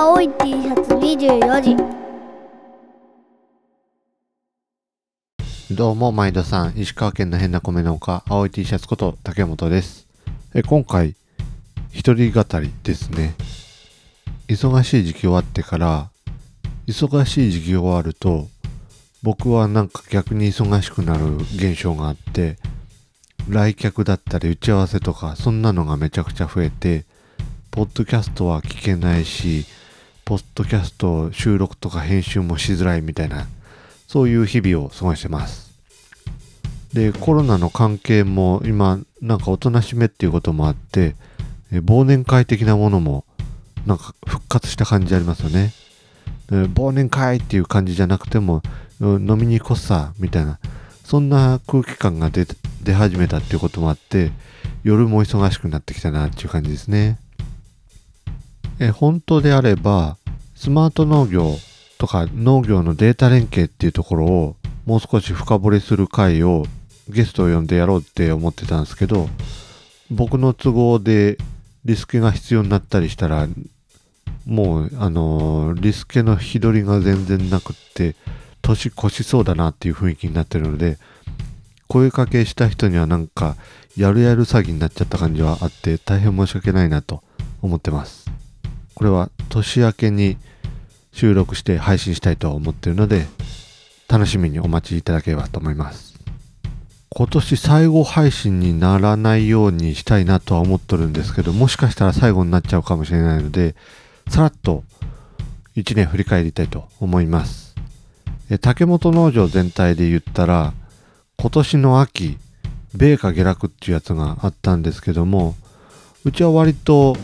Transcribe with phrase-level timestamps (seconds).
[0.00, 1.76] 青い T シャツ24時
[5.74, 6.78] どうも、毎度さん。
[6.78, 10.06] 石川県の変な米農家、青い T シャツこと竹本です。
[10.54, 11.16] え今回、
[11.90, 13.34] 一人語りですね。
[14.46, 16.10] 忙しい時期終わってから、
[16.86, 18.46] 忙しい時期終わると、
[19.24, 22.56] 僕はなんか逆に忙しくなる現象があって、
[23.48, 27.04] 来客だったり打ち合わせとか、そんなのがめちゃくちゃ増えて、
[27.72, 29.66] ポッドキャストは聞けないし、
[30.28, 33.46] ポッドキャスト収録とか編集もしづらいみたいな、
[34.06, 35.72] そういう日々を過ごしてます。
[36.92, 41.16] で、コロナの関係も今、なんかおとなしめっていうこともあって、
[41.72, 43.24] 忘年会的なものも
[43.86, 45.72] なんか復活した感じありますよね。
[46.50, 48.60] 忘年会っていう感じじゃなくても、
[49.00, 50.58] 飲みに行こっさ、みたいな、
[51.04, 52.46] そんな空気感が出
[52.82, 54.32] 出始めたっていうこともあって、
[54.82, 57.16] 夜も忙しくなってきたなっていう感じですね。
[58.80, 60.16] え本当であれば、
[60.54, 61.56] スマート農業
[61.98, 66.64] とか農業のデータ連携っていうところをもう少し深掘りする回を
[67.08, 69.28] ゲストを呼んでやろうって思ってたんですけど、
[70.10, 71.38] 僕の都合で
[71.84, 73.48] リスケが必要になったりしたら、
[74.46, 78.14] もう、あのーリスケの日取りが全然なくって、
[78.62, 80.98] 年越しそうだなっていう雰囲気になってるので、
[81.86, 83.56] 声かけした人にはなんか、
[83.96, 87.22] やるやる詐欺になっちゃった感じはあって、大変申し訳ないなと
[87.60, 88.30] 思ってます。
[88.98, 90.36] これは年明けに
[91.12, 93.28] 収録して配信したいと思ってるので、
[94.08, 96.18] 楽しみにお待ちいただければと思います。
[97.10, 103.76] 今年最後配信にならないようにしたいなとは思っとるんですけど、もしかしたら最後になっちゃうかもしれないので、
[104.28, 104.82] さらっと
[105.76, 107.76] 1年振り返りたいと思います。
[108.60, 110.72] 竹本農場全体で言ったら、
[111.36, 112.36] 今年の秋、
[112.96, 115.54] 米価下落っていうやつがあったんですけども、
[116.24, 117.16] うちは割と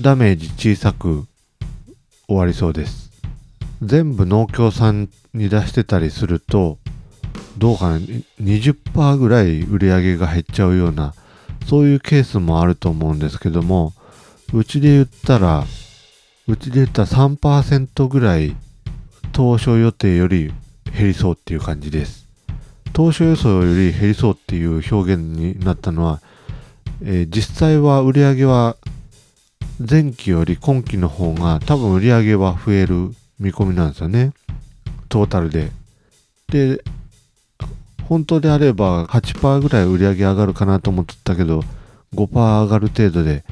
[0.00, 1.26] ダメージ小さく
[2.26, 3.10] 終わりそうです。
[3.82, 6.78] 全部農協さんに出してたりすると、
[7.58, 7.98] どうかな、
[8.40, 11.12] 20%ぐらい売り上げが減っちゃうような、
[11.66, 13.92] そういうケースもあると思うんですけども、
[14.54, 15.66] うちで言ったら、
[16.48, 18.56] うちで言ったら3%ぐらい
[19.32, 20.50] 当初予定より
[20.96, 22.26] 減りそうっていう感じです。
[22.94, 26.22] 当初予想より減りそうっていう表現になったのは、
[27.02, 28.76] えー実際は売り上げは
[29.88, 34.34] 前期より今期の方が多分売り上げは増える見込みなんですよね。
[35.08, 35.70] トータルで。
[36.48, 36.84] で、
[38.06, 41.64] 本当であれば8%ぐらい売り上げ上がるかなと思ってたけど、
[42.14, 42.28] 5%
[42.64, 43.42] 上がる程度で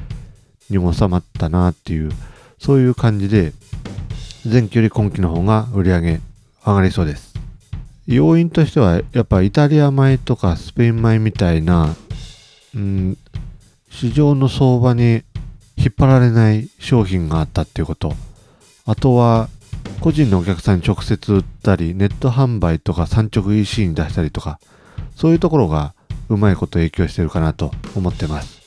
[0.69, 2.11] にも収まったなっていう、
[2.59, 3.53] そういう感じで、
[4.45, 6.21] 前期より今期の方が売り上げ
[6.63, 7.33] 上がりそうです。
[8.05, 11.95] 要因としては、やっぱイタリア米とかスペイン米みたいな、
[12.75, 13.17] うん、
[13.89, 15.23] 市場の相場に
[15.79, 18.13] 引っ張られない商品があったっていうこと。
[18.85, 19.47] あとは、
[20.01, 24.59] 個人のお客さんに直接売ったり、ネット販売とか産直 EC に出したりとか、
[25.15, 25.93] そういうところが
[26.27, 28.59] うまいこと影響してるかなと思ってます。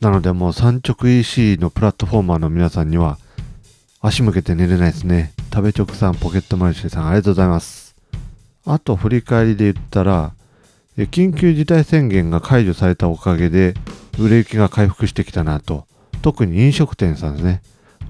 [0.00, 3.18] なのでもう産直 EC のプラットフォーマーの皆さんには
[4.00, 5.32] 足向けて寝れないですね。
[5.52, 7.94] 食べ直さん、ポケットマルシェさん、ありがとうございます。
[8.64, 10.32] あと振り返りで言ったら、
[10.96, 13.74] 緊急事態宣言が解除されたおかげで
[14.18, 15.86] 売れ行きが回復してきたなと。
[16.20, 17.62] 特に飲食店さんですね。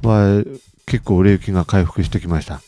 [0.02, 0.44] は
[0.86, 2.60] 結構売れ行きが回復してきました。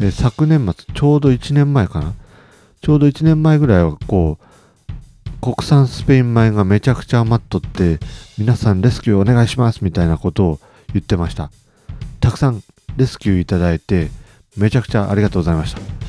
[0.00, 2.14] え昨年末、ちょうど1年前かな。
[2.80, 4.44] ちょうど1年前ぐらいはこう、
[5.40, 7.98] 国産スペイン米がめちゃくちゃ余っとって、
[8.38, 10.60] 皆さんレスキューお願いしますみたいなことを
[10.92, 11.50] 言ってました。
[12.20, 12.62] たくさん
[12.96, 14.08] レスキューいただいて、
[14.56, 15.99] めちゃくちゃありがとうございました。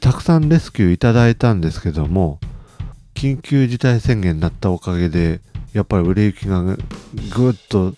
[0.00, 2.40] たくさんレスキューいただいたんですけども、
[3.14, 5.40] 緊急事態宣言になったおかげで、
[5.72, 6.74] やっぱり売れ行きがぐ
[7.50, 7.94] っと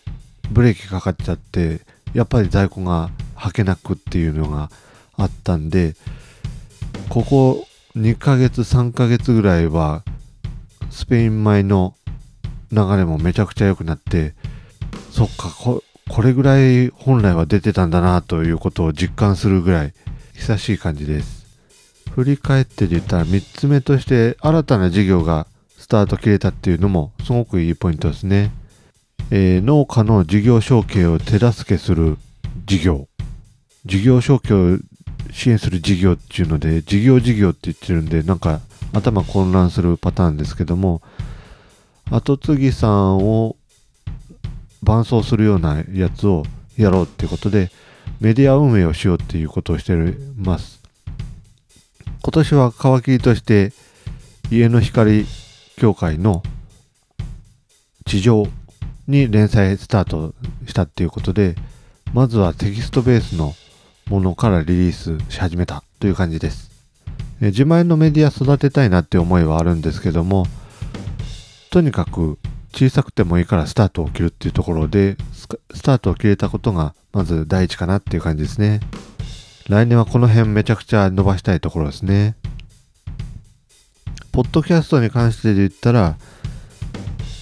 [0.50, 1.80] ブレーキかかっちゃって、
[2.12, 4.70] やっぱり在庫が履けなくっていうのが
[5.16, 5.94] あったんで、
[7.08, 7.66] ここ
[7.96, 10.04] 2ヶ月、3ヶ月ぐらいは、
[10.90, 11.94] スペイン米の
[12.70, 14.34] 流れもめちゃくちゃ良くなって、
[15.10, 15.82] そっか、こ
[16.22, 19.94] れぐらい本来は出てたんだなということを実感するぐらい
[20.34, 21.37] 久しい感じです。
[22.18, 28.50] 振り返ってで言ったら3つ目として新たな事業がスタート切れたっていうのもすごくいいポイントですね。
[29.30, 32.18] えー農家の事業承継を手助けする
[32.66, 33.06] 事業。
[33.84, 34.78] 事業承継を
[35.30, 38.62] 支援する事業っていうので、事業事業って言ってるんで、なんか
[38.92, 41.02] 頭混乱するパターンですけども、
[42.10, 43.54] 後継ぎさんを
[44.82, 46.42] 伴走するようなやつを
[46.76, 47.70] やろうっていうことで、
[48.20, 49.94] メディア運営をしようっていうことをして
[50.36, 50.77] ます。
[52.22, 53.72] 今年は皮切りとして、
[54.50, 55.26] 家の光
[55.76, 56.42] 協会の
[58.06, 58.46] 地上
[59.06, 60.34] に連載スタート
[60.66, 61.54] したっていうことで、
[62.12, 63.54] まずはテキストベースの
[64.08, 66.70] ものからリリースし始めたという感じです。
[67.40, 70.46] 自前のメディア育てたいなって思いはあるんですけども、
[71.70, 72.38] とにかく
[72.72, 75.16] 小さくてもいいからスタートを切るっていうところで、
[75.74, 78.80] スタートを切れたことがまず第一かなっていう感じですね。
[79.68, 82.36] 来年はこの辺めちゃくちゃ伸ばしたいところですね。
[84.32, 86.16] ポッドキャストに関してで言ったら、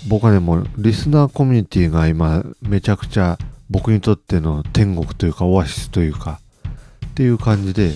[0.08, 3.38] 僕はね、もうリスナーコミュニティが今めちゃくちゃ
[3.70, 6.40] 僕にとっての天国というかオアシスというか
[7.06, 7.92] っていう感じで、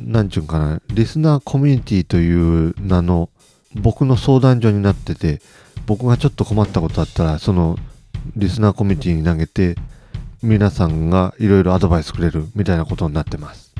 [0.00, 3.30] なんちゅうんかな、リスナーコミュニティという名の
[3.74, 5.40] 僕の相談所になってて、
[5.86, 7.78] 僕がちょっと困ったことあったら、その
[8.34, 9.76] リスナーコミュニティに投げて、
[10.40, 13.74] 皆さんがいろいろアドバイスくれるみたいなことになってます。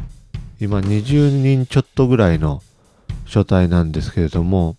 [0.60, 2.62] 今20人ちょっとぐらいの
[3.26, 4.76] 書体なんですけれども、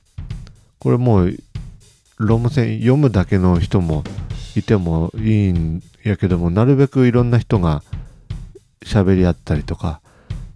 [0.79, 1.37] これもう、
[2.17, 4.03] ロム線読むだけの人も
[4.57, 7.81] いてもいいんやけども、なるべくいろんな人が
[8.81, 10.01] 喋り合ったりとか、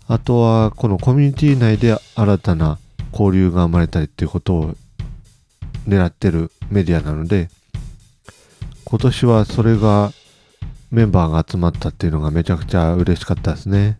[0.09, 2.79] あとはこのコミュニティ内で新たな
[3.13, 4.75] 交流が生まれたりっていうことを
[5.87, 7.49] 狙ってるメディアなので、
[8.83, 10.11] 今年はそれが
[10.93, 13.97] メンバーが集まったっていうのがめちゃくちゃ嬉しかったですね。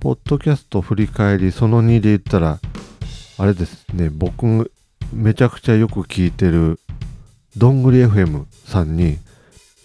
[0.00, 2.60] ポッドキャスト振り返りその2で言ったら、
[3.38, 4.70] あれですね、僕
[5.14, 6.78] めちゃくちゃよく聞いてる
[7.56, 9.16] どんぐり FM さんに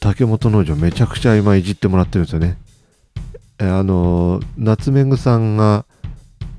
[0.02, 2.58] 竹本農場めちゃくちゃ今いじってもらってるんですよね。
[3.60, 5.86] あの夏目ぐさんが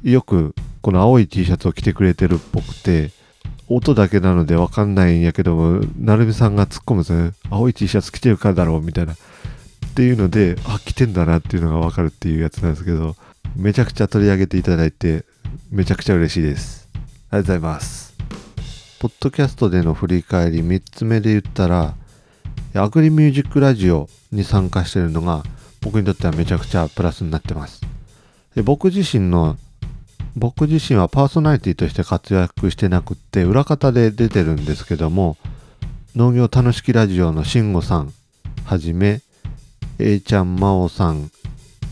[0.02, 3.10] よくこの青い T シャツを着てくれてるっぽくて
[3.68, 9.14] 音だけなのでわかんないんやけどもなるみさんが突っ込むんですよ青い T シャツ着てるからだろうみたいな
[9.96, 13.16] っていうのであ着てんだなっていうのがわかるっていうやつなんですけど
[13.56, 15.24] めちゃくちゃ取り上げていただいて
[15.70, 18.14] めちゃくちゃ嬉しいですありがとうございます
[19.00, 21.94] ポッドキャストでの振り返り3つ目で言ったら
[22.74, 25.42] アグリミュージックラジオに参加してるのが
[25.80, 27.80] 僕にとってはめちゃくちゃプラスになってます。
[28.54, 29.56] で僕自身の
[30.34, 35.38] 僕自身はパーソナリティとして活躍してなくって裏方で出てるんですけども
[36.14, 38.12] 農業楽しきラジオの慎吾さん
[38.66, 39.22] はじめ
[39.98, 41.30] A ちゃん真央さん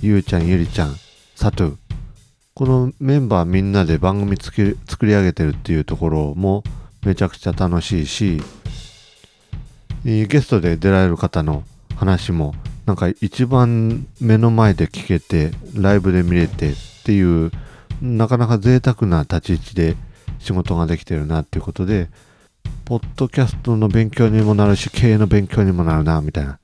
[0.03, 0.95] ゆうちゃんゆりちゃん
[1.35, 1.77] サトゥ。
[2.53, 6.63] このメンバーみんなで番組作り上げてるっていうところも
[7.07, 8.43] めちゃくちゃ楽しいし
[10.05, 11.65] ゲストで出られる方の
[11.97, 12.55] 話も
[12.85, 16.75] なんか一番目の前で聞けてライブで見れてっ
[17.05, 17.51] ていう
[18.03, 19.97] なかなか贅沢な立ち位置で
[20.41, 22.11] 仕事ができてるなっていうことで
[22.85, 26.59] ポッドキャストの勉強にもなるし経営の勉強にもなるなみたいな。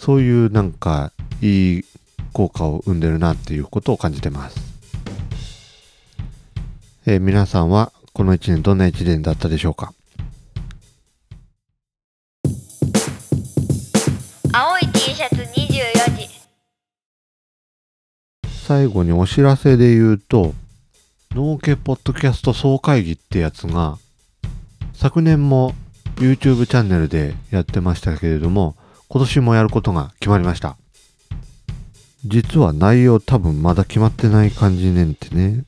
[0.00, 1.12] そういうなんか
[1.42, 1.84] いい
[2.32, 4.58] 効果を生んでるなっていうことを感じてます、
[7.04, 9.92] えー皆さんはこの1年どんな1年だったでしょうか？
[14.52, 16.28] 青い T シャツ24時。
[18.66, 20.54] 最後にお知らせで言うと、
[21.32, 23.98] 農家ポッドキャスト総会議ってやつが、
[24.94, 25.74] 昨年も
[26.16, 28.76] YouTube チャンネルでやってましたけれども、
[29.12, 30.76] 今年もやることが決まりました。
[32.24, 35.64] 実は内容多分まだ決まってない感じねんってね。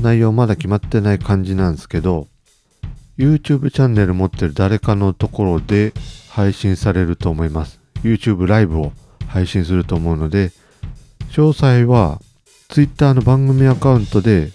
[0.00, 2.28] 内容まだ決まってない感じなんですけど、
[3.18, 5.92] YouTube チャンネル持ってる誰かのところで
[6.30, 7.80] 配信されると思います。
[8.04, 8.92] YouTube ライブを
[9.26, 10.52] 配信すると思うので、
[11.30, 12.20] 詳細は
[12.68, 14.52] Twitter の番組アカウントで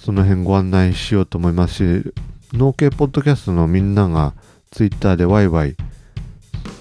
[0.00, 2.12] その辺ご案内しようと思いますし、
[2.52, 4.34] 農系ポッドキャストのみんなが
[4.70, 5.74] Twitter でワイワイ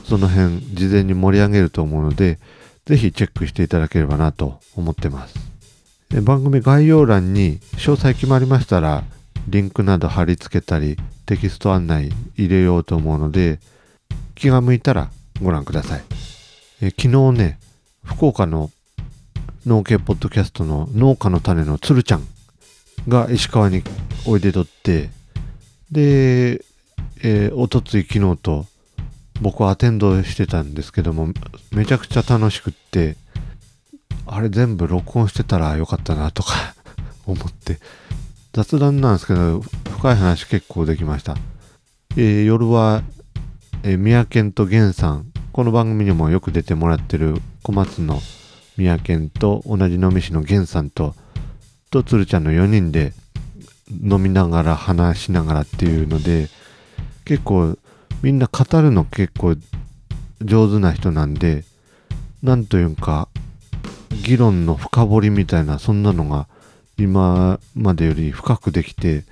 [0.08, 2.40] その辺事前に盛り上げると思うので、
[2.86, 5.36] ぜひチェックしていただければなと思ってます。
[6.22, 9.04] 番組概要欄に詳細決まりましたら、
[9.50, 13.60] リンクなど貼り付けたり、テキスト案内入れようと思うので、
[14.36, 15.10] 気が向いたら
[15.42, 16.02] ご覧ください。
[16.82, 17.60] え昨日ね、
[18.06, 18.72] 福岡の
[19.66, 22.28] 農系ポッドキャストの農家の種のつるちゃん
[23.10, 23.84] が石川に
[24.26, 25.10] おいでとって、
[25.92, 26.62] で、
[27.24, 28.66] えー、おとつい昨日と
[29.42, 31.30] 僕はアテンドしてたんですけども、
[31.72, 33.16] めちゃくちゃ楽しくって、
[34.26, 36.76] あれ全部録音してたらよかったなとか
[37.26, 37.80] 思って、
[38.54, 41.38] 雑談なんですけど、深い話結構できました。
[42.16, 43.04] えー夜は、
[43.84, 48.22] えー、宮健と源さん、この番組にもよく出てもらってる小松の
[48.76, 51.16] 宮健と同じ能美市の源さんと、
[51.92, 53.14] とつるちゃんの4人で
[53.92, 56.50] 飲みながら話しながらっていうので、
[57.24, 57.78] 結構
[58.22, 59.56] みんな語るの結構
[60.42, 61.64] 上手な人なんで、
[62.44, 63.28] なんというか、
[64.24, 66.48] 議論の深掘りみたいな、そんなのが
[66.98, 69.24] 今までより深くできて、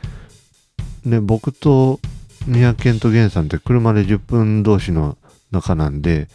[1.03, 1.99] ね、僕と
[2.47, 5.17] 宮健と源さんって車で10分同士の
[5.51, 6.27] 中なんで、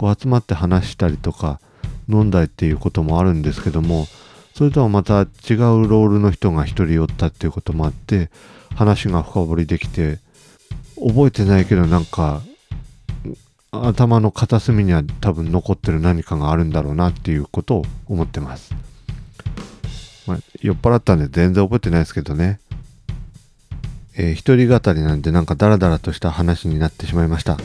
[0.00, 1.60] こう集まって話したりとか
[2.08, 4.06] 飲んだりっていうこともあるんですけども
[4.54, 8.30] それとはまた違うロールの人が一人寄ったっていうこともあって
[8.74, 10.18] 話が深掘りできて
[11.06, 12.42] 覚えてないけどなんか
[13.72, 18.74] 頭の片隅には多分残ってる何かがあるんだろうなっていうことを思ってます。
[20.26, 22.60] まあ、酔っ払ったんで全然覚えてないですけどね。
[24.16, 27.56] えー、一人語りなんでなんかダラダラとした話になってしまいました。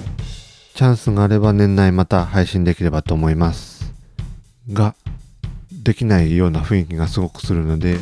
[0.76, 3.94] チャンスがあれば年内また配信できればと思います。
[4.72, 4.96] が、
[5.72, 7.98] できないような雰囲気がすごくするので、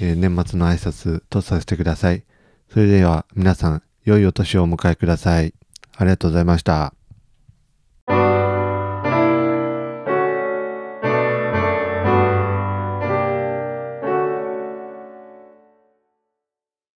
[0.00, 2.22] えー、年末の挨拶とさせてください。
[2.72, 5.54] それでは皆さん、良いお年をお迎えください。
[5.96, 6.94] ありがとうございました。